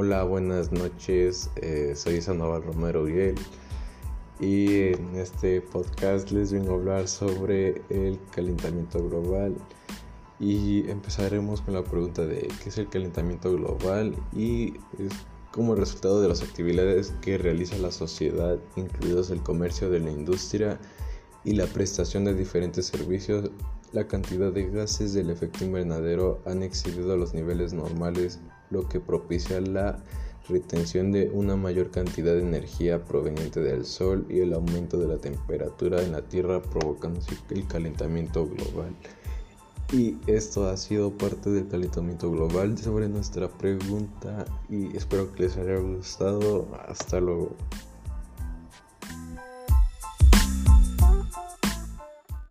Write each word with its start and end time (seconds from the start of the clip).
Hola, 0.00 0.22
buenas 0.22 0.70
noches. 0.70 1.50
Eh, 1.56 1.94
soy 1.96 2.22
Sandoval 2.22 2.62
Romero 2.62 3.02
Uriel 3.02 3.34
y 4.38 4.92
en 4.92 5.16
este 5.16 5.60
podcast 5.60 6.30
les 6.30 6.52
vengo 6.52 6.70
a 6.70 6.74
hablar 6.76 7.08
sobre 7.08 7.82
el 7.90 8.16
calentamiento 8.30 9.02
global 9.08 9.56
y 10.38 10.88
empezaremos 10.88 11.62
con 11.62 11.74
la 11.74 11.82
pregunta 11.82 12.24
de 12.24 12.46
qué 12.62 12.68
es 12.68 12.78
el 12.78 12.88
calentamiento 12.88 13.52
global 13.52 14.14
y 14.32 14.74
es 15.00 15.12
como 15.50 15.74
resultado 15.74 16.22
de 16.22 16.28
las 16.28 16.42
actividades 16.42 17.12
que 17.20 17.36
realiza 17.36 17.76
la 17.78 17.90
sociedad, 17.90 18.56
incluidos 18.76 19.30
el 19.30 19.42
comercio 19.42 19.90
de 19.90 19.98
la 19.98 20.12
industria 20.12 20.78
y 21.48 21.52
la 21.52 21.64
prestación 21.64 22.26
de 22.26 22.34
diferentes 22.34 22.84
servicios, 22.88 23.50
la 23.94 24.06
cantidad 24.06 24.52
de 24.52 24.68
gases 24.68 25.14
del 25.14 25.30
efecto 25.30 25.64
invernadero 25.64 26.42
han 26.44 26.62
excedido 26.62 27.16
los 27.16 27.32
niveles 27.32 27.72
normales, 27.72 28.38
lo 28.68 28.86
que 28.86 29.00
propicia 29.00 29.58
la 29.62 29.98
retención 30.46 31.10
de 31.10 31.30
una 31.32 31.56
mayor 31.56 31.90
cantidad 31.90 32.34
de 32.34 32.42
energía 32.42 33.02
proveniente 33.02 33.60
del 33.60 33.86
Sol 33.86 34.26
y 34.28 34.40
el 34.40 34.52
aumento 34.52 34.98
de 34.98 35.08
la 35.08 35.16
temperatura 35.16 36.02
en 36.02 36.12
la 36.12 36.20
Tierra 36.20 36.60
provocando 36.60 37.18
el 37.48 37.66
calentamiento 37.66 38.46
global. 38.46 38.94
Y 39.90 40.18
esto 40.26 40.68
ha 40.68 40.76
sido 40.76 41.16
parte 41.16 41.48
del 41.48 41.66
calentamiento 41.66 42.30
global 42.30 42.76
sobre 42.76 43.08
nuestra 43.08 43.48
pregunta 43.48 44.44
y 44.68 44.94
espero 44.94 45.32
que 45.32 45.44
les 45.44 45.56
haya 45.56 45.78
gustado. 45.78 46.68
Hasta 46.86 47.20
luego. 47.20 47.56